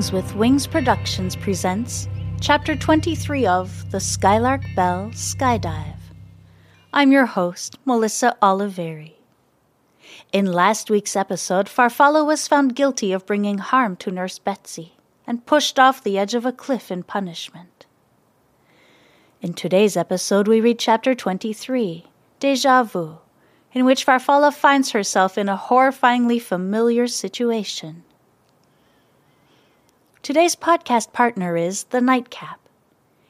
Things 0.00 0.12
with 0.12 0.34
Wings 0.34 0.66
Productions 0.66 1.36
presents 1.36 2.08
Chapter 2.40 2.74
23 2.74 3.44
of 3.44 3.90
The 3.90 4.00
Skylark 4.00 4.62
Bell 4.74 5.10
Skyedive. 5.12 5.98
I'm 6.90 7.12
your 7.12 7.26
host, 7.26 7.78
Melissa 7.84 8.34
Oliveri. 8.40 9.16
In 10.32 10.46
last 10.46 10.88
week's 10.88 11.16
episode, 11.16 11.66
Farfalla 11.66 12.24
was 12.24 12.48
found 12.48 12.74
guilty 12.74 13.12
of 13.12 13.26
bringing 13.26 13.58
harm 13.58 13.94
to 13.96 14.10
Nurse 14.10 14.38
Betsey 14.38 14.94
and 15.26 15.44
pushed 15.44 15.78
off 15.78 16.02
the 16.02 16.16
edge 16.16 16.34
of 16.34 16.46
a 16.46 16.52
cliff 16.52 16.90
in 16.90 17.02
punishment. 17.02 17.84
In 19.42 19.52
today's 19.52 19.98
episode, 19.98 20.48
we 20.48 20.62
read 20.62 20.78
Chapter 20.78 21.14
23, 21.14 22.06
Deja 22.38 22.84
Vu, 22.84 23.18
in 23.74 23.84
which 23.84 24.06
Farfalla 24.06 24.50
finds 24.50 24.92
herself 24.92 25.36
in 25.36 25.50
a 25.50 25.58
horrifyingly 25.58 26.40
familiar 26.40 27.06
situation. 27.06 28.04
Today's 30.22 30.54
podcast 30.54 31.14
partner 31.14 31.56
is 31.56 31.84
The 31.84 32.00
Nightcap. 32.02 32.60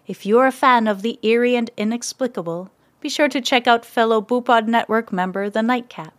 If 0.08 0.27
you're 0.27 0.48
a 0.48 0.52
fan 0.52 0.88
of 0.88 1.02
the 1.02 1.20
eerie 1.22 1.55
and 1.55 1.70
inexplicable, 1.77 2.69
be 3.00 3.08
sure 3.08 3.28
to 3.28 3.41
check 3.41 3.69
out 3.69 3.86
fellow 3.86 4.20
Boopod 4.20 4.66
Network 4.66 5.12
member 5.12 5.48
The 5.48 5.62
Nightcap. 5.62 6.12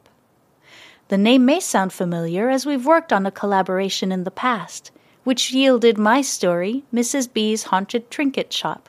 The 1.09 1.17
name 1.17 1.43
may 1.43 1.59
sound 1.59 1.91
familiar 1.91 2.49
as 2.49 2.65
we've 2.65 2.85
worked 2.85 3.11
on 3.11 3.25
a 3.25 3.31
collaboration 3.31 4.13
in 4.13 4.23
the 4.23 4.31
past, 4.31 4.91
which 5.25 5.51
yielded 5.51 5.97
my 5.97 6.21
story, 6.21 6.85
Mrs. 6.93 7.31
B's 7.31 7.63
Haunted 7.63 8.09
Trinket 8.09 8.53
Shop, 8.53 8.87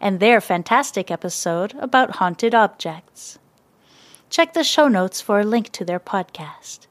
and 0.00 0.18
their 0.18 0.40
fantastic 0.40 1.08
episode 1.08 1.72
about 1.78 2.16
haunted 2.16 2.52
objects. 2.52 3.38
Check 4.28 4.54
the 4.54 4.64
show 4.64 4.88
notes 4.88 5.20
for 5.20 5.38
a 5.38 5.44
link 5.44 5.70
to 5.70 5.84
their 5.84 6.00
podcast. 6.00 6.88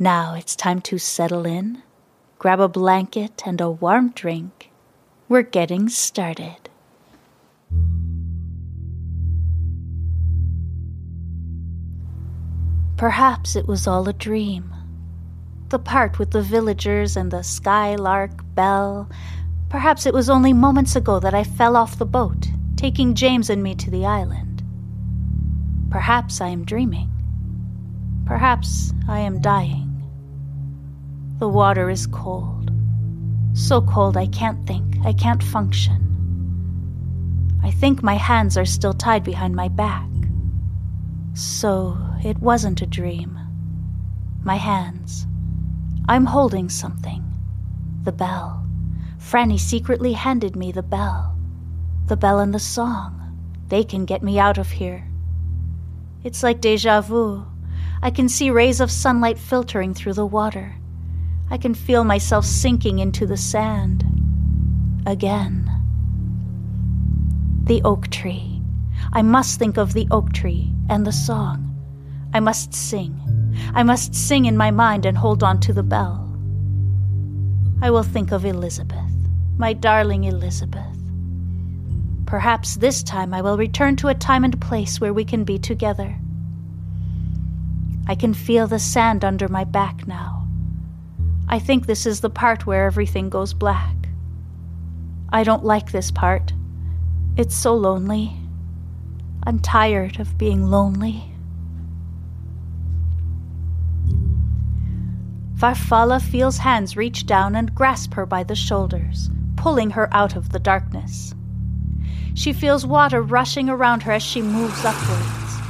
Now 0.00 0.34
it's 0.34 0.56
time 0.56 0.80
to 0.80 0.98
settle 0.98 1.46
in 1.46 1.84
grab 2.38 2.60
a 2.60 2.68
blanket 2.68 3.42
and 3.46 3.60
a 3.60 3.70
warm 3.70 4.10
drink. 4.10 4.70
We're 5.28 5.42
getting 5.42 5.88
started. 5.88 6.68
Perhaps 12.96 13.56
it 13.56 13.66
was 13.66 13.86
all 13.86 14.08
a 14.08 14.12
dream. 14.12 14.72
The 15.68 15.78
part 15.78 16.18
with 16.18 16.30
the 16.30 16.42
villagers 16.42 17.16
and 17.16 17.30
the 17.30 17.42
skylark 17.42 18.30
bell. 18.54 19.10
Perhaps 19.68 20.06
it 20.06 20.14
was 20.14 20.30
only 20.30 20.52
moments 20.52 20.96
ago 20.96 21.18
that 21.20 21.34
I 21.34 21.44
fell 21.44 21.76
off 21.76 21.98
the 21.98 22.06
boat, 22.06 22.48
taking 22.76 23.14
James 23.14 23.50
and 23.50 23.62
me 23.62 23.74
to 23.74 23.90
the 23.90 24.06
island. 24.06 24.62
Perhaps 25.90 26.40
I 26.40 26.48
am 26.48 26.64
dreaming. 26.64 27.10
Perhaps 28.24 28.92
I 29.08 29.20
am 29.20 29.40
dying. 29.40 29.85
The 31.38 31.48
water 31.48 31.90
is 31.90 32.06
cold. 32.06 32.70
So 33.52 33.82
cold 33.82 34.16
I 34.16 34.26
can't 34.26 34.66
think, 34.66 34.96
I 35.04 35.12
can't 35.12 35.42
function. 35.42 36.02
I 37.62 37.70
think 37.70 38.02
my 38.02 38.14
hands 38.14 38.56
are 38.56 38.64
still 38.64 38.94
tied 38.94 39.22
behind 39.22 39.54
my 39.54 39.68
back. 39.68 40.08
So 41.34 41.98
it 42.24 42.38
wasn't 42.38 42.80
a 42.80 42.86
dream. 42.86 43.38
My 44.42 44.56
hands. 44.56 45.26
I'm 46.08 46.24
holding 46.24 46.70
something. 46.70 47.22
The 48.04 48.12
bell. 48.12 48.64
Franny 49.18 49.60
secretly 49.60 50.14
handed 50.14 50.56
me 50.56 50.72
the 50.72 50.82
bell. 50.82 51.36
The 52.06 52.16
bell 52.16 52.38
and 52.38 52.54
the 52.54 52.58
song. 52.58 53.12
They 53.68 53.84
can 53.84 54.06
get 54.06 54.22
me 54.22 54.38
out 54.38 54.56
of 54.56 54.70
here. 54.70 55.06
It's 56.24 56.42
like 56.42 56.62
deja 56.62 57.02
vu. 57.02 57.44
I 58.00 58.10
can 58.10 58.28
see 58.28 58.50
rays 58.50 58.80
of 58.80 58.90
sunlight 58.90 59.38
filtering 59.38 59.92
through 59.92 60.14
the 60.14 60.24
water. 60.24 60.76
I 61.48 61.58
can 61.58 61.74
feel 61.74 62.04
myself 62.04 62.44
sinking 62.44 62.98
into 62.98 63.26
the 63.26 63.36
sand. 63.36 64.04
Again. 65.06 65.70
The 67.64 67.80
oak 67.84 68.08
tree. 68.08 68.60
I 69.12 69.22
must 69.22 69.58
think 69.58 69.76
of 69.76 69.92
the 69.92 70.08
oak 70.10 70.32
tree 70.32 70.72
and 70.88 71.06
the 71.06 71.12
song. 71.12 71.62
I 72.34 72.40
must 72.40 72.74
sing. 72.74 73.20
I 73.74 73.82
must 73.82 74.14
sing 74.14 74.44
in 74.44 74.56
my 74.56 74.70
mind 74.70 75.06
and 75.06 75.16
hold 75.16 75.42
on 75.42 75.60
to 75.60 75.72
the 75.72 75.82
bell. 75.82 76.22
I 77.80 77.90
will 77.90 78.02
think 78.02 78.32
of 78.32 78.44
Elizabeth, 78.44 79.12
my 79.56 79.72
darling 79.72 80.24
Elizabeth. 80.24 80.98
Perhaps 82.26 82.76
this 82.76 83.02
time 83.02 83.32
I 83.32 83.40
will 83.40 83.56
return 83.56 83.94
to 83.96 84.08
a 84.08 84.14
time 84.14 84.44
and 84.44 84.60
place 84.60 85.00
where 85.00 85.14
we 85.14 85.24
can 85.24 85.44
be 85.44 85.58
together. 85.58 86.16
I 88.08 88.16
can 88.16 88.34
feel 88.34 88.66
the 88.66 88.78
sand 88.78 89.24
under 89.24 89.48
my 89.48 89.64
back 89.64 90.08
now. 90.08 90.35
I 91.48 91.58
think 91.58 91.86
this 91.86 92.06
is 92.06 92.20
the 92.20 92.30
part 92.30 92.66
where 92.66 92.86
everything 92.86 93.30
goes 93.30 93.54
black. 93.54 93.94
I 95.30 95.44
don't 95.44 95.64
like 95.64 95.92
this 95.92 96.10
part. 96.10 96.52
It's 97.36 97.54
so 97.54 97.74
lonely. 97.74 98.36
I'm 99.44 99.60
tired 99.60 100.18
of 100.18 100.36
being 100.36 100.66
lonely. 100.66 101.32
Farfalla 105.56 106.20
feels 106.20 106.58
hands 106.58 106.96
reach 106.96 107.26
down 107.26 107.54
and 107.54 107.74
grasp 107.74 108.14
her 108.14 108.26
by 108.26 108.42
the 108.42 108.54
shoulders, 108.54 109.30
pulling 109.56 109.90
her 109.90 110.12
out 110.12 110.36
of 110.36 110.50
the 110.50 110.58
darkness. 110.58 111.34
She 112.34 112.52
feels 112.52 112.84
water 112.84 113.22
rushing 113.22 113.70
around 113.70 114.02
her 114.02 114.12
as 114.12 114.22
she 114.22 114.42
moves 114.42 114.84
upwards. 114.84 115.60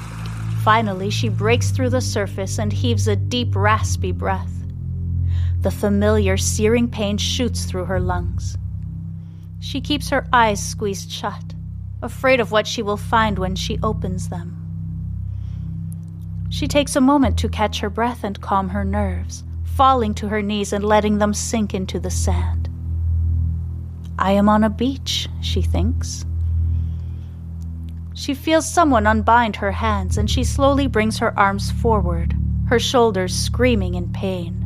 Finally, 0.64 1.10
she 1.10 1.28
breaks 1.28 1.70
through 1.70 1.90
the 1.90 2.00
surface 2.00 2.58
and 2.58 2.72
heaves 2.72 3.06
a 3.06 3.14
deep, 3.14 3.54
raspy 3.54 4.10
breath. 4.10 4.55
The 5.66 5.72
familiar 5.72 6.36
searing 6.36 6.86
pain 6.86 7.18
shoots 7.18 7.64
through 7.64 7.86
her 7.86 7.98
lungs. 7.98 8.56
She 9.58 9.80
keeps 9.80 10.10
her 10.10 10.24
eyes 10.32 10.64
squeezed 10.64 11.10
shut, 11.10 11.54
afraid 12.00 12.38
of 12.38 12.52
what 12.52 12.68
she 12.68 12.82
will 12.82 12.96
find 12.96 13.36
when 13.36 13.56
she 13.56 13.80
opens 13.82 14.28
them. 14.28 14.62
She 16.50 16.68
takes 16.68 16.94
a 16.94 17.00
moment 17.00 17.36
to 17.38 17.48
catch 17.48 17.80
her 17.80 17.90
breath 17.90 18.22
and 18.22 18.40
calm 18.40 18.68
her 18.68 18.84
nerves, 18.84 19.42
falling 19.64 20.14
to 20.14 20.28
her 20.28 20.40
knees 20.40 20.72
and 20.72 20.84
letting 20.84 21.18
them 21.18 21.34
sink 21.34 21.74
into 21.74 21.98
the 21.98 22.12
sand. 22.12 22.68
I 24.20 24.30
am 24.30 24.48
on 24.48 24.62
a 24.62 24.70
beach, 24.70 25.28
she 25.40 25.62
thinks. 25.62 26.24
She 28.14 28.34
feels 28.34 28.72
someone 28.72 29.08
unbind 29.08 29.56
her 29.56 29.72
hands 29.72 30.16
and 30.16 30.30
she 30.30 30.44
slowly 30.44 30.86
brings 30.86 31.18
her 31.18 31.36
arms 31.36 31.72
forward, 31.72 32.36
her 32.68 32.78
shoulders 32.78 33.34
screaming 33.34 33.96
in 33.96 34.12
pain. 34.12 34.65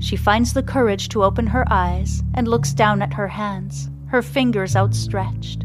She 0.00 0.16
finds 0.16 0.54
the 0.54 0.62
courage 0.62 1.10
to 1.10 1.22
open 1.22 1.46
her 1.46 1.64
eyes 1.70 2.22
and 2.34 2.48
looks 2.48 2.72
down 2.72 3.02
at 3.02 3.12
her 3.12 3.28
hands, 3.28 3.90
her 4.06 4.22
fingers 4.22 4.74
outstretched. 4.74 5.64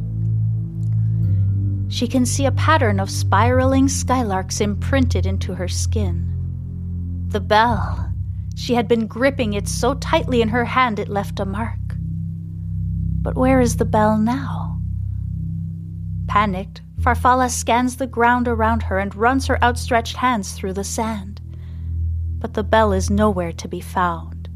She 1.87 2.07
can 2.07 2.25
see 2.25 2.45
a 2.45 2.51
pattern 2.51 2.99
of 2.99 3.09
spiraling 3.09 3.87
skylarks 3.87 4.59
imprinted 4.59 5.25
into 5.25 5.55
her 5.55 5.69
skin. 5.69 6.33
The 7.29 7.39
bell. 7.39 8.11
She 8.55 8.73
had 8.73 8.87
been 8.87 9.07
gripping 9.07 9.53
it 9.53 9.67
so 9.69 9.93
tightly 9.95 10.41
in 10.41 10.49
her 10.49 10.65
hand 10.65 10.99
it 10.99 11.07
left 11.07 11.39
a 11.39 11.45
mark. 11.45 11.79
But 13.21 13.35
where 13.35 13.61
is 13.61 13.77
the 13.77 13.85
bell 13.85 14.17
now? 14.17 14.79
Panicked, 16.27 16.81
Farfalla 16.99 17.49
scans 17.49 17.95
the 17.95 18.07
ground 18.07 18.47
around 18.47 18.83
her 18.83 18.99
and 18.99 19.15
runs 19.15 19.47
her 19.47 19.63
outstretched 19.63 20.17
hands 20.17 20.51
through 20.53 20.73
the 20.73 20.83
sand. 20.83 21.34
But 22.45 22.53
the 22.53 22.63
bell 22.63 22.93
is 22.93 23.09
nowhere 23.09 23.51
to 23.53 23.67
be 23.67 23.81
found. 23.81 24.49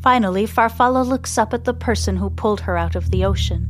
Finally, 0.00 0.46
Farfalla 0.46 1.06
looks 1.06 1.36
up 1.36 1.52
at 1.52 1.64
the 1.64 1.74
person 1.74 2.16
who 2.16 2.30
pulled 2.30 2.62
her 2.62 2.78
out 2.78 2.96
of 2.96 3.10
the 3.10 3.26
ocean, 3.26 3.68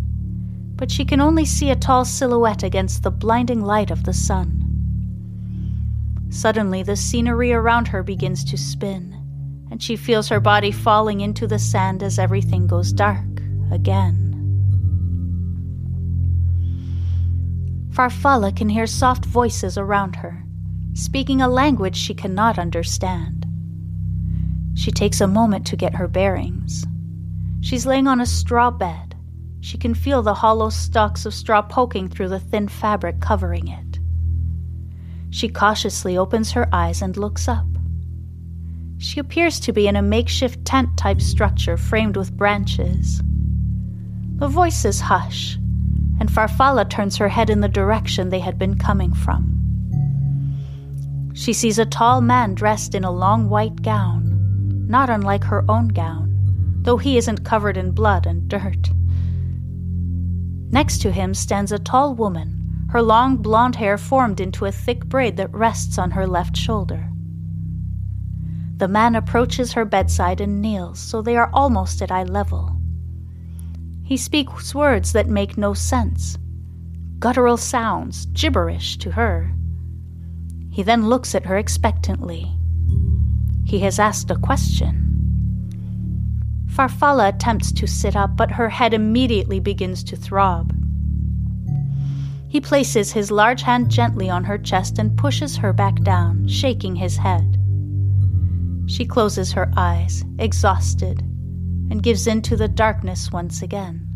but 0.77 0.93
she 0.93 1.05
can 1.05 1.21
only 1.21 1.45
see 1.45 1.71
a 1.71 1.75
tall 1.75 2.05
silhouette 2.05 2.63
against 2.63 3.03
the 3.03 3.11
blinding 3.11 3.63
light 3.65 3.91
of 3.91 4.05
the 4.05 4.13
sun. 4.13 4.65
Suddenly, 6.31 6.85
the 6.85 6.95
scenery 6.95 7.53
around 7.53 7.89
her 7.89 8.05
begins 8.05 8.45
to 8.45 8.57
spin, 8.57 9.13
and 9.69 9.83
she 9.83 9.97
feels 9.97 10.29
her 10.29 10.39
body 10.39 10.71
falling 10.71 11.21
into 11.21 11.49
the 11.49 11.59
sand 11.59 12.05
as 12.05 12.17
everything 12.17 12.69
goes 12.69 12.93
dark 12.93 13.43
again. 13.73 14.37
Farfalla 17.91 18.55
can 18.55 18.69
hear 18.69 18.87
soft 18.87 19.25
voices 19.25 19.77
around 19.77 20.15
her, 20.15 20.45
speaking 20.99 21.41
a 21.41 21.49
language 21.49 21.97
she 21.97 22.13
cannot 22.13 22.59
understand. 22.59 23.47
She 24.75 24.91
takes 24.91 25.21
a 25.21 25.29
moment 25.29 25.65
to 25.69 25.77
get 25.77 25.95
her 25.95 26.09
bearings. 26.09 26.85
She's 27.61 27.87
laying 27.87 28.09
on 28.09 28.21
a 28.21 28.27
straw 28.27 28.73
bed. 28.73 29.15
She 29.61 29.79
can 29.79 29.95
feel 29.95 30.23
the 30.23 30.35
hollow 30.35 30.71
stalks 30.71 31.25
of 31.25 31.35
straw 31.35 31.63
poking 31.63 32.09
through 32.09 32.31
the 32.31 32.41
thin 32.41 32.67
fabric 32.67 33.21
covering 33.21 33.69
it. 33.69 34.01
She 35.31 35.49
cautiously 35.49 36.19
opens 36.19 36.51
her 36.53 36.69
eyes 36.73 37.01
and 37.01 37.17
looks 37.17 37.47
up. 37.47 37.67
She 38.99 39.21
appears 39.21 39.61
to 39.61 39.73
be 39.73 39.87
in 39.87 39.95
a 39.95 40.03
makeshift 40.03 40.65
tent 40.65 40.97
type 40.97 41.21
structure 41.21 41.77
framed 41.77 42.17
with 42.17 42.37
branches. 42.37 43.23
The 44.39 44.49
voices 44.49 45.01
hush, 45.01 45.55
and 46.19 46.29
Farfalla 46.29 46.91
turns 46.91 47.17
her 47.19 47.29
head 47.29 47.51
in 47.51 47.61
the 47.61 47.69
direction 47.69 48.31
they 48.31 48.41
had 48.41 48.59
been 48.59 48.77
coming 48.77 49.13
from. 49.13 49.58
She 51.39 51.53
sees 51.53 51.79
a 51.79 51.87
tall 51.87 52.21
man 52.21 52.57
dressed 52.57 52.97
in 52.97 53.05
a 53.05 53.13
long 53.13 53.49
white 53.49 53.81
gown, 53.81 54.89
not 54.89 55.09
unlike 55.09 55.45
her 55.45 55.65
own 55.71 55.87
gown, 55.87 56.35
though 56.83 56.97
he 56.97 57.17
isn't 57.17 57.45
covered 57.45 57.77
in 57.77 57.93
blood 57.93 58.27
and 58.27 58.49
dirt. 58.49 58.91
Next 60.73 60.99
to 61.03 61.13
him 61.13 61.35
stands 61.35 61.71
a 61.71 61.79
tall 61.79 62.17
woman, 62.17 62.89
her 62.91 63.01
long 63.01 63.37
blonde 63.37 63.77
hair 63.77 63.97
formed 63.97 64.41
into 64.41 64.65
a 64.65 64.73
thick 64.73 65.05
braid 65.07 65.37
that 65.37 65.55
rests 65.55 65.97
on 65.97 66.11
her 66.11 66.27
left 66.27 66.57
shoulder. 66.57 67.09
The 68.79 68.89
man 68.89 69.15
approaches 69.15 69.75
her 69.75 69.85
bedside 69.85 70.41
and 70.41 70.61
kneels, 70.61 70.99
so 70.99 71.23
they 71.23 71.37
are 71.37 71.51
almost 71.53 72.03
at 72.03 72.11
eye 72.11 72.25
level. 72.25 72.77
He 74.03 74.17
speaks 74.17 74.75
words 74.75 75.13
that 75.13 75.29
make 75.29 75.57
no 75.57 75.73
sense, 75.73 76.37
guttural 77.21 77.57
sounds, 77.57 78.27
gibberish 78.27 78.99
to 78.99 79.13
her. 79.13 79.53
He 80.79 80.85
then 80.85 81.09
looks 81.09 81.35
at 81.35 81.47
her 81.47 81.59
expectantly. 81.59 82.47
He 83.65 83.81
has 83.81 83.99
asked 83.99 84.31
a 84.31 84.37
question. 84.37 85.75
Farfalla 86.67 87.31
attempts 87.31 87.73
to 87.73 87.89
sit 87.89 88.15
up, 88.15 88.37
but 88.37 88.53
her 88.53 88.69
head 88.69 88.95
immediately 88.95 89.59
begins 89.59 90.05
to 90.05 90.15
throb. 90.15 90.73
He 92.49 92.61
places 92.61 93.11
his 93.11 93.33
large 93.33 93.63
hand 93.63 93.91
gently 93.91 94.31
on 94.31 94.45
her 94.45 94.57
chest 94.57 95.01
and 95.01 95.19
pushes 95.19 95.57
her 95.57 95.73
back 95.73 96.01
down, 96.03 96.47
shaking 96.47 96.95
his 96.95 97.17
head. 97.17 97.59
She 98.87 99.05
closes 99.05 99.51
her 99.55 99.73
eyes, 99.77 100.25
exhausted, 100.39 101.23
and 101.91 102.05
gives 102.05 102.29
in 102.29 102.41
to 102.43 102.57
the 102.57 102.69
darkness 102.69 103.33
once 103.33 103.63
again. 103.63 104.08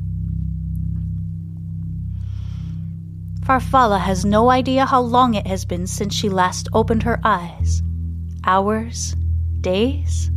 Farfalla 3.44 3.98
has 3.98 4.24
no 4.24 4.50
idea 4.50 4.86
how 4.86 5.00
long 5.00 5.34
it 5.34 5.48
has 5.48 5.64
been 5.64 5.86
since 5.86 6.14
she 6.14 6.28
last 6.28 6.68
opened 6.72 7.02
her 7.02 7.20
eyes. 7.24 7.82
Hours? 8.44 9.16
Days? 9.60 10.30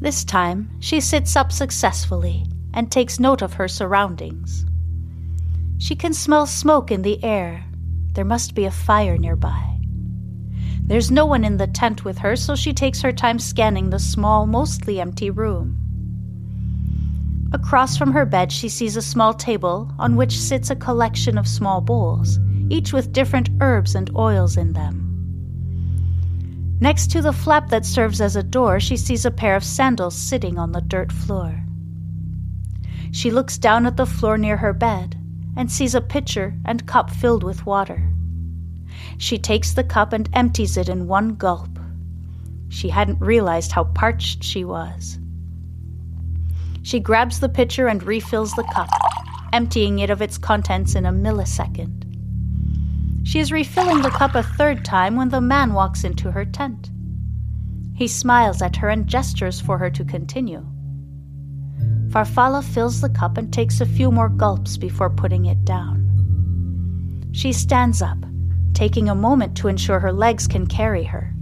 This 0.00 0.22
time, 0.22 0.70
she 0.80 1.00
sits 1.00 1.34
up 1.34 1.50
successfully 1.50 2.44
and 2.74 2.92
takes 2.92 3.18
note 3.18 3.40
of 3.40 3.54
her 3.54 3.68
surroundings. 3.68 4.66
She 5.78 5.96
can 5.96 6.12
smell 6.12 6.46
smoke 6.46 6.90
in 6.90 7.00
the 7.02 7.22
air. 7.24 7.64
There 8.12 8.24
must 8.24 8.54
be 8.54 8.66
a 8.66 8.70
fire 8.70 9.16
nearby. 9.16 9.78
There's 10.82 11.10
no 11.10 11.24
one 11.24 11.42
in 11.42 11.56
the 11.56 11.66
tent 11.66 12.04
with 12.04 12.18
her, 12.18 12.36
so 12.36 12.54
she 12.54 12.74
takes 12.74 13.00
her 13.00 13.12
time 13.12 13.38
scanning 13.38 13.88
the 13.88 13.98
small, 13.98 14.46
mostly 14.46 15.00
empty 15.00 15.30
room. 15.30 15.83
Across 17.54 17.96
from 17.98 18.10
her 18.10 18.26
bed, 18.26 18.50
she 18.50 18.68
sees 18.68 18.96
a 18.96 19.00
small 19.00 19.32
table 19.32 19.88
on 19.96 20.16
which 20.16 20.36
sits 20.36 20.70
a 20.70 20.76
collection 20.76 21.38
of 21.38 21.46
small 21.46 21.80
bowls, 21.80 22.40
each 22.68 22.92
with 22.92 23.12
different 23.12 23.48
herbs 23.60 23.94
and 23.94 24.10
oils 24.16 24.56
in 24.56 24.72
them. 24.72 25.04
Next 26.80 27.12
to 27.12 27.22
the 27.22 27.32
flap 27.32 27.68
that 27.68 27.86
serves 27.86 28.20
as 28.20 28.34
a 28.34 28.42
door, 28.42 28.80
she 28.80 28.96
sees 28.96 29.24
a 29.24 29.30
pair 29.30 29.54
of 29.54 29.62
sandals 29.62 30.16
sitting 30.16 30.58
on 30.58 30.72
the 30.72 30.80
dirt 30.80 31.12
floor. 31.12 31.64
She 33.12 33.30
looks 33.30 33.56
down 33.56 33.86
at 33.86 33.96
the 33.96 34.04
floor 34.04 34.36
near 34.36 34.56
her 34.56 34.72
bed 34.72 35.16
and 35.56 35.70
sees 35.70 35.94
a 35.94 36.00
pitcher 36.00 36.56
and 36.64 36.88
cup 36.88 37.08
filled 37.08 37.44
with 37.44 37.64
water. 37.64 38.02
She 39.16 39.38
takes 39.38 39.74
the 39.74 39.84
cup 39.84 40.12
and 40.12 40.28
empties 40.32 40.76
it 40.76 40.88
in 40.88 41.06
one 41.06 41.36
gulp. 41.36 41.78
She 42.68 42.88
hadn't 42.88 43.20
realized 43.20 43.70
how 43.70 43.84
parched 43.84 44.42
she 44.42 44.64
was. 44.64 45.20
She 46.84 47.00
grabs 47.00 47.40
the 47.40 47.48
pitcher 47.48 47.88
and 47.88 48.02
refills 48.02 48.52
the 48.52 48.62
cup, 48.74 48.90
emptying 49.54 50.00
it 50.00 50.10
of 50.10 50.20
its 50.20 50.36
contents 50.36 50.94
in 50.94 51.06
a 51.06 51.12
millisecond. 51.12 52.04
She 53.26 53.40
is 53.40 53.50
refilling 53.50 54.02
the 54.02 54.10
cup 54.10 54.34
a 54.34 54.42
third 54.42 54.84
time 54.84 55.16
when 55.16 55.30
the 55.30 55.40
man 55.40 55.72
walks 55.72 56.04
into 56.04 56.30
her 56.30 56.44
tent. 56.44 56.90
He 57.94 58.06
smiles 58.06 58.60
at 58.60 58.76
her 58.76 58.90
and 58.90 59.06
gestures 59.06 59.62
for 59.62 59.78
her 59.78 59.88
to 59.92 60.04
continue. 60.04 60.62
Farfalla 62.08 62.62
fills 62.62 63.00
the 63.00 63.08
cup 63.08 63.38
and 63.38 63.50
takes 63.50 63.80
a 63.80 63.86
few 63.86 64.10
more 64.10 64.28
gulps 64.28 64.76
before 64.76 65.08
putting 65.08 65.46
it 65.46 65.64
down. 65.64 67.30
She 67.32 67.54
stands 67.54 68.02
up, 68.02 68.18
taking 68.74 69.08
a 69.08 69.14
moment 69.14 69.56
to 69.56 69.68
ensure 69.68 70.00
her 70.00 70.12
legs 70.12 70.46
can 70.46 70.66
carry 70.66 71.04
her, 71.04 71.32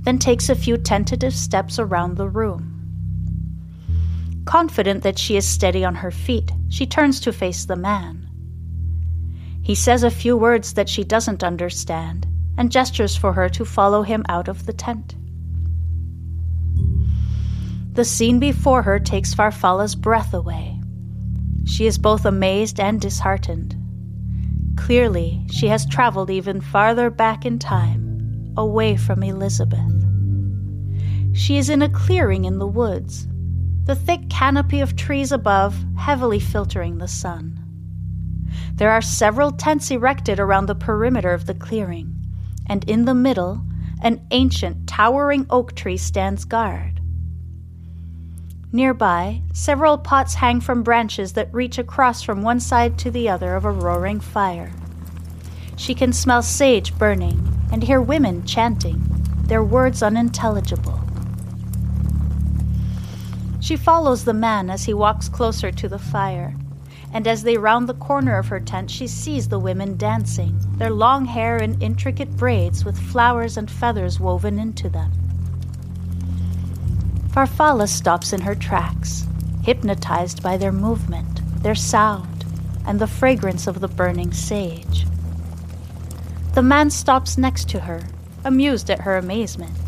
then 0.00 0.18
takes 0.18 0.48
a 0.48 0.54
few 0.54 0.78
tentative 0.78 1.34
steps 1.34 1.78
around 1.78 2.16
the 2.16 2.30
room. 2.30 2.77
Confident 4.48 5.02
that 5.02 5.18
she 5.18 5.36
is 5.36 5.46
steady 5.46 5.84
on 5.84 5.94
her 5.96 6.10
feet, 6.10 6.50
she 6.70 6.86
turns 6.86 7.20
to 7.20 7.34
face 7.34 7.66
the 7.66 7.76
man. 7.76 8.26
He 9.62 9.74
says 9.74 10.02
a 10.02 10.10
few 10.10 10.38
words 10.38 10.72
that 10.72 10.88
she 10.88 11.04
doesn't 11.04 11.44
understand 11.44 12.26
and 12.56 12.72
gestures 12.72 13.14
for 13.14 13.34
her 13.34 13.50
to 13.50 13.66
follow 13.66 14.00
him 14.00 14.24
out 14.26 14.48
of 14.48 14.64
the 14.64 14.72
tent. 14.72 15.16
The 17.92 18.06
scene 18.06 18.38
before 18.38 18.80
her 18.80 18.98
takes 18.98 19.34
Farfalla's 19.34 19.94
breath 19.94 20.32
away. 20.32 20.80
She 21.66 21.84
is 21.84 21.98
both 21.98 22.24
amazed 22.24 22.80
and 22.80 23.02
disheartened. 23.02 23.76
Clearly, 24.78 25.44
she 25.50 25.66
has 25.66 25.84
traveled 25.84 26.30
even 26.30 26.62
farther 26.62 27.10
back 27.10 27.44
in 27.44 27.58
time, 27.58 28.54
away 28.56 28.96
from 28.96 29.22
Elizabeth. 29.22 29.92
She 31.34 31.58
is 31.58 31.68
in 31.68 31.82
a 31.82 31.90
clearing 31.90 32.46
in 32.46 32.58
the 32.58 32.66
woods, 32.66 33.28
the 33.88 33.94
thick 33.94 34.28
canopy 34.28 34.80
of 34.82 34.96
trees 34.96 35.32
above 35.32 35.74
heavily 35.96 36.38
filtering 36.38 36.98
the 36.98 37.08
sun. 37.08 37.58
There 38.74 38.90
are 38.90 39.00
several 39.00 39.50
tents 39.50 39.90
erected 39.90 40.38
around 40.38 40.66
the 40.66 40.74
perimeter 40.74 41.32
of 41.32 41.46
the 41.46 41.54
clearing, 41.54 42.14
and 42.66 42.84
in 42.84 43.06
the 43.06 43.14
middle, 43.14 43.62
an 44.02 44.20
ancient, 44.30 44.86
towering 44.86 45.46
oak 45.48 45.74
tree 45.74 45.96
stands 45.96 46.44
guard. 46.44 47.00
Nearby, 48.72 49.40
several 49.54 49.96
pots 49.96 50.34
hang 50.34 50.60
from 50.60 50.82
branches 50.82 51.32
that 51.32 51.54
reach 51.54 51.78
across 51.78 52.22
from 52.22 52.42
one 52.42 52.60
side 52.60 52.98
to 52.98 53.10
the 53.10 53.30
other 53.30 53.56
of 53.56 53.64
a 53.64 53.70
roaring 53.70 54.20
fire. 54.20 54.70
She 55.78 55.94
can 55.94 56.12
smell 56.12 56.42
sage 56.42 56.94
burning 56.98 57.40
and 57.72 57.82
hear 57.82 58.02
women 58.02 58.44
chanting, 58.44 59.02
their 59.44 59.64
words 59.64 60.02
unintelligible. 60.02 61.07
She 63.68 63.76
follows 63.76 64.24
the 64.24 64.32
man 64.32 64.70
as 64.70 64.84
he 64.84 64.94
walks 64.94 65.28
closer 65.28 65.70
to 65.70 65.88
the 65.90 65.98
fire, 65.98 66.56
and 67.12 67.26
as 67.26 67.42
they 67.42 67.58
round 67.58 67.86
the 67.86 67.92
corner 67.92 68.38
of 68.38 68.48
her 68.48 68.60
tent, 68.60 68.90
she 68.90 69.06
sees 69.06 69.46
the 69.46 69.58
women 69.58 69.98
dancing, 69.98 70.58
their 70.78 70.88
long 70.88 71.26
hair 71.26 71.58
in 71.58 71.78
intricate 71.82 72.34
braids 72.34 72.86
with 72.86 72.98
flowers 72.98 73.58
and 73.58 73.70
feathers 73.70 74.18
woven 74.18 74.58
into 74.58 74.88
them. 74.88 75.12
Farfalla 77.28 77.88
stops 77.88 78.32
in 78.32 78.40
her 78.40 78.54
tracks, 78.54 79.26
hypnotized 79.62 80.42
by 80.42 80.56
their 80.56 80.72
movement, 80.72 81.42
their 81.62 81.74
sound, 81.74 82.46
and 82.86 82.98
the 82.98 83.06
fragrance 83.06 83.66
of 83.66 83.80
the 83.80 83.88
burning 83.88 84.32
sage. 84.32 85.04
The 86.54 86.62
man 86.62 86.88
stops 86.88 87.36
next 87.36 87.68
to 87.68 87.80
her, 87.80 88.04
amused 88.46 88.88
at 88.88 89.02
her 89.02 89.18
amazement. 89.18 89.87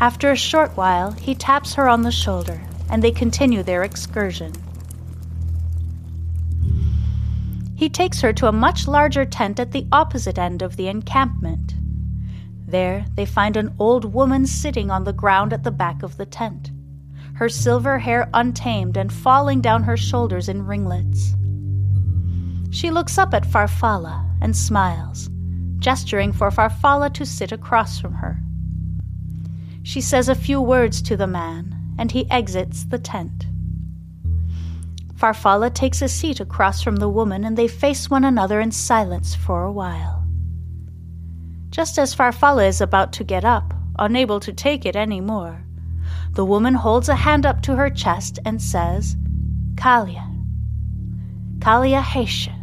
After 0.00 0.30
a 0.30 0.36
short 0.36 0.76
while, 0.76 1.12
he 1.12 1.34
taps 1.34 1.74
her 1.74 1.88
on 1.88 2.02
the 2.02 2.10
shoulder, 2.10 2.60
and 2.90 3.02
they 3.02 3.10
continue 3.10 3.62
their 3.62 3.82
excursion. 3.82 4.52
He 7.76 7.88
takes 7.88 8.20
her 8.20 8.32
to 8.34 8.48
a 8.48 8.52
much 8.52 8.86
larger 8.86 9.24
tent 9.24 9.58
at 9.58 9.72
the 9.72 9.86
opposite 9.92 10.38
end 10.38 10.62
of 10.62 10.76
the 10.76 10.88
encampment. 10.88 11.74
There, 12.66 13.04
they 13.14 13.26
find 13.26 13.56
an 13.56 13.74
old 13.78 14.14
woman 14.14 14.46
sitting 14.46 14.90
on 14.90 15.04
the 15.04 15.12
ground 15.12 15.52
at 15.52 15.64
the 15.64 15.70
back 15.70 16.02
of 16.02 16.16
the 16.16 16.26
tent, 16.26 16.70
her 17.34 17.48
silver 17.48 17.98
hair 17.98 18.28
untamed 18.32 18.96
and 18.96 19.12
falling 19.12 19.60
down 19.60 19.82
her 19.82 19.96
shoulders 19.96 20.48
in 20.48 20.66
ringlets. 20.66 21.34
She 22.70 22.90
looks 22.90 23.18
up 23.18 23.34
at 23.34 23.46
Farfalla 23.46 24.24
and 24.40 24.56
smiles, 24.56 25.30
gesturing 25.78 26.32
for 26.32 26.50
Farfalla 26.50 27.12
to 27.14 27.26
sit 27.26 27.52
across 27.52 28.00
from 28.00 28.14
her. 28.14 28.40
She 29.84 30.00
says 30.00 30.30
a 30.30 30.34
few 30.34 30.62
words 30.62 31.02
to 31.02 31.16
the 31.16 31.26
man, 31.26 31.94
and 31.98 32.10
he 32.10 32.28
exits 32.30 32.84
the 32.84 32.98
tent. 32.98 33.46
Farfalla 35.14 35.72
takes 35.72 36.00
a 36.00 36.08
seat 36.08 36.40
across 36.40 36.82
from 36.82 36.96
the 36.96 37.08
woman, 37.08 37.44
and 37.44 37.56
they 37.56 37.68
face 37.68 38.08
one 38.08 38.24
another 38.24 38.60
in 38.60 38.72
silence 38.72 39.34
for 39.34 39.62
a 39.62 39.70
while. 39.70 40.26
Just 41.68 41.98
as 41.98 42.14
Farfalla 42.14 42.66
is 42.66 42.80
about 42.80 43.12
to 43.12 43.24
get 43.24 43.44
up, 43.44 43.74
unable 43.98 44.40
to 44.40 44.54
take 44.54 44.86
it 44.86 44.96
any 44.96 45.20
more, 45.20 45.62
the 46.32 46.46
woman 46.46 46.72
holds 46.72 47.10
a 47.10 47.14
hand 47.14 47.44
up 47.44 47.60
to 47.62 47.76
her 47.76 47.90
chest 47.90 48.38
and 48.46 48.62
says, 48.62 49.16
Kalia. 49.74 50.26
Kalia 51.58 52.02
Hesha. 52.02 52.54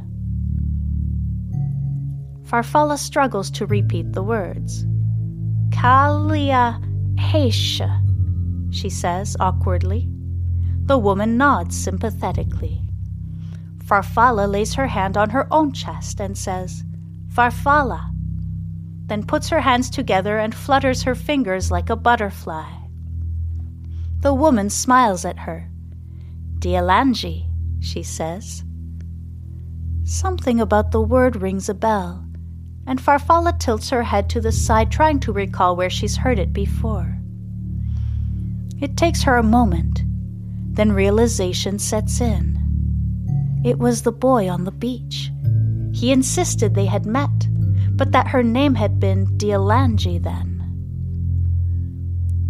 Farfalla 2.46 2.98
struggles 2.98 3.51
to 3.51 3.68
repeat 3.68 4.12
the 4.13 4.24
words. 4.24 4.86
Kalia 5.70 6.82
Hesha, 7.22 8.01
she 8.74 8.90
says 8.90 9.38
awkwardly. 9.40 10.10
The 10.86 10.98
woman 10.98 11.38
nods 11.38 11.78
sympathetically. 11.78 12.82
Farfalla 13.86 14.50
lays 14.50 14.74
her 14.74 14.88
hand 14.88 15.18
on 15.18 15.30
her 15.30 15.48
own 15.51 15.72
chest 15.72 16.20
and 16.20 16.38
says, 16.38 16.84
Farfalla, 17.28 18.12
then 19.06 19.24
puts 19.24 19.50
her 19.50 19.62
hands 19.62 19.90
together 19.90 20.40
and 20.40 20.56
flutters 20.56 21.04
her 21.04 21.16
fingers 21.16 21.72
like 21.72 21.90
a 21.90 21.96
butterfly. 21.96 22.70
The 24.22 24.34
woman 24.34 24.70
smiles 24.70 25.25
at 25.25 25.40
her. 25.40 25.70
Dialangi, 26.60 27.48
she 27.80 28.04
says. 28.04 28.63
Something 30.04 30.60
about 30.60 30.92
the 30.92 31.01
word 31.01 31.42
rings 31.42 31.70
a 31.70 31.74
bell, 31.74 32.25
and 32.88 33.00
Farfalla 33.00 33.57
tilts 33.59 33.89
her 33.89 34.03
head 34.03 34.29
to 34.29 34.41
the 34.41 34.51
side, 34.51 34.91
trying 34.91 35.19
to 35.21 35.31
recall 35.31 35.75
where 35.75 35.89
she's 35.89 36.17
heard 36.17 36.39
it 36.39 36.53
before. 36.53 37.17
It 38.79 38.97
takes 38.97 39.23
her 39.23 39.38
a 39.38 39.43
moment. 39.43 40.03
Then 40.73 40.91
realization 40.91 41.77
sets 41.77 42.19
in. 42.19 42.57
It 43.63 43.77
was 43.77 44.01
the 44.01 44.11
boy 44.11 44.50
on 44.50 44.63
the 44.63 44.71
beach. 44.71 45.31
He 45.93 46.11
insisted 46.11 46.73
they 46.73 46.85
had 46.85 47.05
met, 47.05 47.47
but 47.91 48.11
that 48.11 48.27
her 48.27 48.41
name 48.41 48.73
had 48.73 49.00
been 49.00 49.27
Dialangi 49.38 50.23
then. 50.23 50.47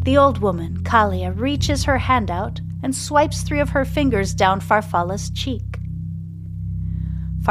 The 0.03 0.17
old 0.17 0.37
woman, 0.37 0.83
Kalia, 0.83 1.37
reaches 1.37 1.83
her 1.83 1.97
hand 1.97 2.31
out 2.31 2.61
and 2.81 2.95
swipes 2.95 3.41
three 3.41 3.59
of 3.59 3.69
her 3.69 3.85
fingers 3.85 4.33
down 4.33 4.61
Farfalla's 4.61 5.29
cheek. 5.31 5.80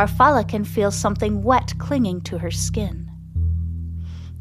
Farfalla 0.00 0.48
can 0.48 0.64
feel 0.64 0.90
something 0.90 1.42
wet 1.42 1.74
clinging 1.76 2.22
to 2.22 2.38
her 2.38 2.50
skin. 2.50 3.10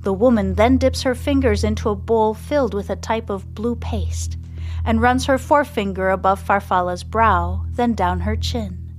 The 0.04 0.14
woman 0.14 0.54
then 0.54 0.78
dips 0.78 1.02
her 1.02 1.14
fingers 1.14 1.66
into 1.66 1.90
a 1.90 1.98
bowl 1.98 2.34
filled 2.34 2.74
with 2.74 2.90
a 2.90 2.96
type 2.96 3.30
of 3.30 3.54
blue 3.56 3.76
paste 3.76 4.38
and 4.86 5.02
runs 5.02 5.26
her 5.26 5.38
forefinger 5.38 6.12
above 6.12 6.42
Farfalla's 6.42 7.04
brow, 7.04 7.66
then 7.72 7.94
down 7.94 8.22
her 8.22 8.38
chin. 8.38 8.96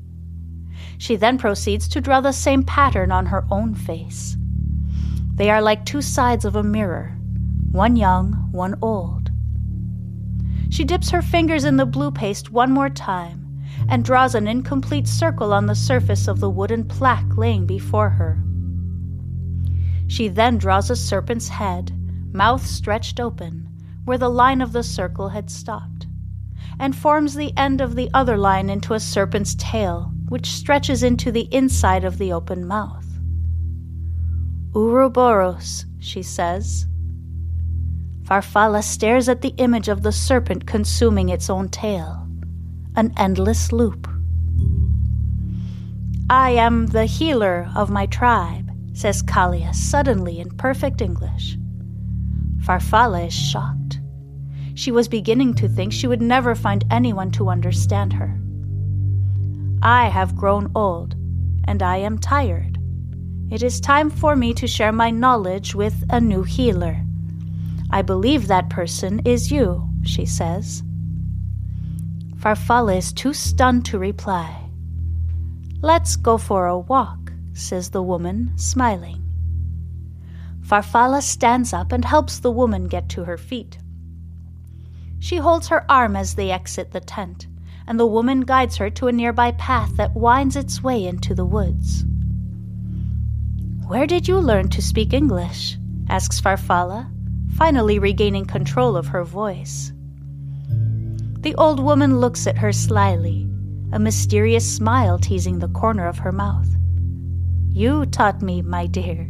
She 0.99 1.17
then 1.17 1.39
proceeds 1.39 1.89
to 1.89 2.01
draw 2.03 2.21
the 2.21 2.31
same 2.31 2.63
pattern 2.63 3.11
on 3.11 3.25
her 3.25 3.47
own 3.51 3.75
face. 3.75 4.37
They 5.37 5.49
are 5.49 5.63
like 5.63 5.87
two 5.87 6.03
sides 6.03 6.45
of 6.45 6.57
a 6.57 6.63
mirror, 6.63 7.17
one 7.73 7.97
young, 7.97 8.35
one 8.53 8.75
old. 8.83 9.31
She 10.69 10.85
dips 10.85 11.09
her 11.09 11.23
fingers 11.23 11.65
in 11.65 11.79
the 11.79 11.87
blue 11.87 12.11
paste 12.11 12.51
one 12.51 12.71
more 12.71 12.91
time 12.91 13.40
and 13.89 14.05
draws 14.05 14.35
an 14.35 14.47
incomplete 14.47 15.07
circle 15.07 15.53
on 15.53 15.67
the 15.67 15.75
surface 15.75 16.29
of 16.29 16.41
the 16.41 16.51
wooden 16.51 16.85
plaque 16.85 17.37
laying 17.37 17.67
before 17.67 18.11
her. 18.11 18.39
She 20.07 20.29
then 20.29 20.59
draws 20.59 20.91
a 20.91 20.97
serpent's 20.97 21.49
head, 21.49 21.93
mouth 22.33 22.67
stretched 22.67 23.21
open, 23.21 23.69
where 24.05 24.19
the 24.19 24.29
line 24.29 24.61
of 24.61 24.73
the 24.73 24.83
circle 24.83 25.29
had 25.29 25.51
stopped, 25.51 26.07
and 26.79 26.97
forms 26.97 27.35
the 27.35 27.57
end 27.57 27.81
of 27.81 27.95
the 27.95 28.11
other 28.13 28.37
line 28.37 28.71
into 28.71 28.95
a 28.95 29.01
serpent's 29.01 29.55
tail, 29.57 30.13
which 30.29 30.47
stretches 30.47 31.03
into 31.03 31.31
the 31.31 31.53
inside 31.55 32.05
of 32.05 32.19
the 32.19 32.33
open 32.33 32.67
mouth. 32.67 33.07
Uroboros, 34.73 35.85
she 35.99 36.23
says. 36.23 36.87
Farfalla 38.23 38.83
stares 38.83 39.29
at 39.29 39.43
the 39.43 39.55
image 39.57 39.89
of 39.89 40.03
the 40.03 40.13
serpent 40.13 40.67
consuming 40.67 41.29
its 41.29 41.51
own 41.51 41.69
tail, 41.69 42.29
an 43.01 43.15
endless 43.17 43.73
loop. 43.73 44.07
I 46.29 46.51
am 46.51 46.89
the 46.89 47.07
healer 47.07 47.71
of 47.75 47.89
my 47.89 48.05
tribe, 48.05 48.71
says 48.93 49.23
Kalia 49.23 49.75
suddenly 49.75 50.39
in 50.39 50.51
perfect 50.51 51.01
English. 51.01 51.57
Farfalla 52.59 53.27
is 53.27 53.33
shocked. 53.33 54.01
She 54.75 54.93
was 54.93 55.09
beginning 55.09 55.55
to 55.55 55.67
think 55.67 55.95
she 55.95 56.07
would 56.09 56.21
never 56.21 56.55
find 56.55 56.85
anyone 56.91 57.31
to 57.33 57.49
understand 57.49 58.13
her. 58.13 58.39
I 59.81 60.11
have 60.11 60.37
grown 60.37 60.71
old, 60.75 61.15
and 61.65 61.83
I 61.83 61.97
am 61.97 62.19
tired. 62.19 62.77
It 63.51 63.63
is 63.63 63.81
time 63.81 64.11
for 64.11 64.37
me 64.37 64.53
to 64.53 64.67
share 64.67 64.93
my 64.93 65.11
knowledge 65.11 65.75
with 65.75 66.05
a 66.11 66.21
new 66.21 66.43
healer. 66.43 67.03
I 67.91 68.03
believe 68.03 68.47
that 68.47 68.69
person 68.69 69.23
is 69.25 69.51
you, 69.51 69.89
she 70.05 70.27
says. 70.27 70.83
Farfalla 72.41 72.97
is 72.97 73.13
too 73.13 73.35
stunned 73.35 73.85
to 73.85 73.99
reply. 73.99 74.71
Let's 75.83 76.17
go 76.17 76.39
for 76.39 76.69
a 76.69 76.79
walk, 76.79 77.31
says 77.53 77.91
the 77.91 78.03
woman, 78.03 78.53
smiling. 78.57 79.23
Farfalla 80.63 81.21
stands 81.21 81.75
up 81.75 81.93
and 81.93 82.03
helps 82.03 82.39
the 82.39 82.51
woman 82.51 82.89
get 82.89 83.11
to 83.11 83.25
her 83.25 83.37
feet. 83.37 83.77
She 85.19 85.37
holds 85.37 85.69
her 85.69 85.85
arm 85.91 86.17
as 86.17 86.35
they 86.35 86.51
exit 86.51 86.93
the 86.93 87.01
tent, 87.01 87.47
and 87.87 88.01
the 88.01 88.07
woman 88.07 88.41
guides 88.41 88.79
her 88.79 88.89
to 88.89 89.09
a 89.09 89.13
nearby 89.13 89.53
path 89.53 89.97
that 89.97 90.15
winds 90.15 90.57
its 90.57 90.83
way 90.83 91.07
into 91.07 91.35
the 91.35 91.45
woods. 91.45 92.07
Where 93.87 94.07
did 94.07 94.27
you 94.27 94.39
learn 94.39 94.71
to 94.71 94.81
speak 94.81 95.13
English? 95.13 95.77
asks 96.09 96.41
Farfalla, 96.41 97.13
finally 97.55 97.99
regaining 97.99 98.47
control 98.47 98.97
of 98.97 99.09
her 99.09 99.25
voice. 99.25 99.93
The 101.41 101.55
old 101.55 101.81
woman 101.81 102.21
looks 102.21 102.47
at 102.47 102.59
her 102.59 102.71
slyly, 102.71 103.49
a 103.93 103.99
mysterious 103.99 104.77
smile 104.77 105.19
teasing 105.19 105.59
the 105.59 105.69
corner 105.69 106.07
of 106.07 106.19
her 106.19 106.33
mouth. 106.33 106.69
You 107.71 108.05
taught 108.05 108.43
me, 108.43 108.61
my 108.61 108.87
dear, 108.87 109.27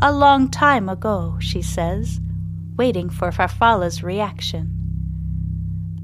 a 0.00 0.12
long 0.12 0.50
time 0.50 0.88
ago, 0.88 1.36
she 1.40 1.60
says, 1.60 2.20
waiting 2.76 3.10
for 3.10 3.32
Farfalla's 3.32 4.04
reaction. 4.04 4.72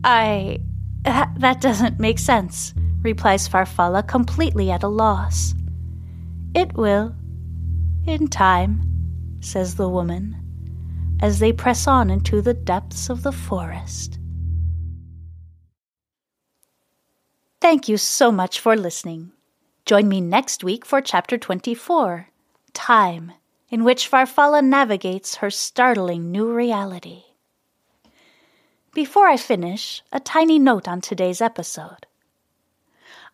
I. 0.03 0.59
that 1.05 1.61
doesn't 1.61 2.01
make 2.01 2.19
sense, 2.19 2.75
replies 3.03 3.49
Farfalla, 3.49 4.07
completely 4.07 4.73
at 4.73 4.83
a 4.83 4.89
loss. 4.89 5.55
It 6.53 6.75
will. 6.77 7.15
In 8.07 8.27
time, 8.27 9.39
says 9.39 9.77
the 9.77 9.89
woman, 9.89 10.37
as 11.21 11.39
they 11.39 11.53
press 11.53 11.87
on 11.87 12.11
into 12.11 12.43
the 12.43 12.55
depths 12.55 13.09
of 13.09 13.23
the 13.23 13.33
forest. 13.33 14.19
Thank 17.65 17.89
you 17.89 17.97
so 17.97 18.31
much 18.31 18.61
for 18.61 18.77
listening. 18.77 19.33
Join 19.87 20.07
me 20.07 20.21
next 20.21 20.63
week 20.63 20.85
for 20.85 21.01
Chapter 21.01 21.39
24 21.39 22.29
Time 22.75 23.33
in 23.71 23.85
which 23.85 24.11
Farfalla 24.11 24.63
navigates 24.63 25.37
her 25.37 25.49
startling 25.49 26.31
new 26.31 26.53
reality. 26.53 27.23
Before 28.93 29.29
I 29.29 29.39
finish, 29.39 30.03
a 30.13 30.21
tiny 30.21 30.59
note 30.59 30.87
on 30.87 31.01
today's 31.01 31.41
episode. 31.41 32.05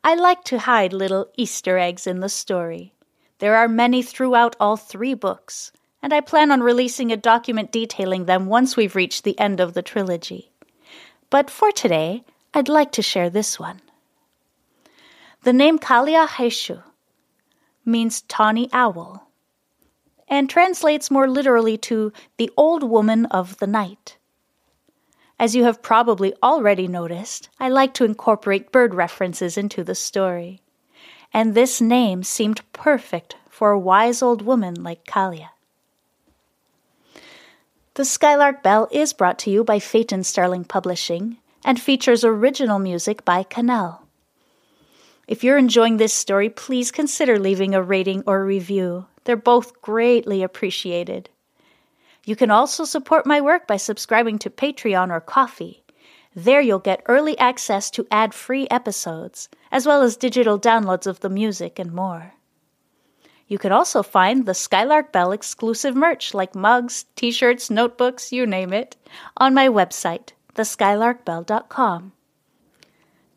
I 0.04 0.14
like 0.14 0.44
to 0.44 0.60
hide 0.60 0.92
little 0.92 1.26
Easter 1.37 1.76
eggs 1.76 2.06
in 2.06 2.20
the 2.20 2.28
story. 2.28 2.92
There 3.40 3.56
are 3.56 3.66
many 3.66 4.00
throughout 4.00 4.54
all 4.60 4.76
three 4.76 5.14
books, 5.14 5.72
and 6.04 6.14
I 6.14 6.20
plan 6.20 6.52
on 6.52 6.62
releasing 6.62 7.10
a 7.10 7.16
document 7.16 7.72
detailing 7.72 8.26
them 8.26 8.46
once 8.46 8.76
we've 8.76 8.94
reached 8.94 9.25
the 9.25 9.37
end 9.40 9.58
of 9.58 9.75
the 9.75 9.82
trilogy. 9.82 10.52
But 11.30 11.50
for 11.50 11.72
today, 11.72 12.22
I'd 12.54 12.68
like 12.68 12.92
to 12.92 13.02
share 13.02 13.28
this 13.28 13.58
one. 13.58 13.80
The 15.42 15.52
name 15.54 15.78
Kalia 15.78 16.28
Heshu 16.28 16.82
means 17.85 18.20
tawny 18.23 18.68
owl 18.73 19.26
and 20.28 20.49
translates 20.49 21.11
more 21.11 21.28
literally 21.28 21.78
to 21.78 22.12
the 22.37 22.50
old 22.56 22.82
woman 22.82 23.25
of 23.26 23.56
the 23.56 23.66
night. 23.66 24.18
As 25.38 25.56
you 25.56 25.64
have 25.64 25.80
probably 25.80 26.35
already 26.42 26.87
noticed, 26.87 27.49
I 27.59 27.70
like 27.70 27.94
to 27.94 28.04
incorporate 28.04 28.70
bird 28.70 28.94
references 28.94 29.56
into 29.56 29.82
the 29.82 29.94
story, 29.94 30.61
and 31.32 31.54
this 31.54 31.80
name 31.80 32.23
seemed 32.23 32.61
perfect 32.75 33.37
for 33.49 33.70
a 33.70 33.78
wise 33.78 34.23
old 34.23 34.42
woman 34.42 34.82
like 34.82 35.06
Kalia. 35.06 35.49
The 37.94 38.04
Skylark 38.04 38.62
Bell 38.62 38.88
is 38.90 39.14
brought 39.14 39.38
to 39.40 39.50
you 39.50 39.64
by 39.64 39.78
Phaeton 39.78 40.25
Starling 40.25 40.64
Publishing 40.64 41.38
and 41.64 41.80
features 41.80 42.25
original 42.25 42.78
music 42.78 43.25
by 43.25 43.42
Cannelle. 43.42 44.00
If 45.30 45.44
you're 45.44 45.58
enjoying 45.58 45.99
this 45.99 46.12
story, 46.12 46.50
please 46.50 46.90
consider 46.90 47.38
leaving 47.38 47.72
a 47.72 47.80
rating 47.80 48.25
or 48.26 48.44
review. 48.44 49.06
They're 49.22 49.37
both 49.37 49.80
greatly 49.80 50.42
appreciated. 50.42 51.30
You 52.25 52.34
can 52.34 52.50
also 52.50 52.82
support 52.82 53.26
my 53.26 53.40
work 53.40 53.68
by 53.68 53.76
subscribing 53.76 54.40
to 54.40 54.50
Patreon 54.50 55.12
or 55.12 55.20
Ko-fi. 55.20 55.82
There 56.34 56.60
you'll 56.60 56.80
get 56.80 57.04
early 57.06 57.38
access 57.38 57.92
to 57.92 58.08
ad 58.10 58.34
free 58.34 58.66
episodes, 58.72 59.49
as 59.70 59.87
well 59.87 60.02
as 60.02 60.16
digital 60.16 60.58
downloads 60.58 61.06
of 61.06 61.20
the 61.20 61.30
music 61.30 61.78
and 61.78 61.92
more. 61.92 62.34
You 63.46 63.58
can 63.58 63.70
also 63.70 64.02
find 64.02 64.46
the 64.46 64.52
Skylark 64.52 65.12
Bell 65.12 65.30
exclusive 65.30 65.94
merch 65.94 66.34
like 66.34 66.56
mugs, 66.56 67.04
t 67.14 67.30
shirts, 67.30 67.70
notebooks, 67.70 68.32
you 68.32 68.49
name 68.49 68.72
it, 68.72 68.96
on 69.37 69.54
my 69.54 69.68
website, 69.68 70.30
theskylarkbell.com. 70.56 72.14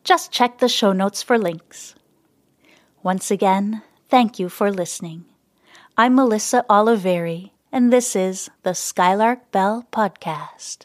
Just 0.04 0.30
check 0.30 0.58
the 0.58 0.68
show 0.68 0.92
notes 0.92 1.22
for 1.22 1.38
links. 1.38 1.94
Once 3.02 3.30
again, 3.30 3.82
thank 4.10 4.38
you 4.38 4.50
for 4.50 4.70
listening. 4.70 5.24
I'm 5.96 6.14
Melissa 6.14 6.62
Oliveri, 6.68 7.52
and 7.72 7.90
this 7.90 8.14
is 8.14 8.50
the 8.64 8.74
Skylark 8.74 9.50
Bell 9.50 9.88
Podcast. 9.90 10.84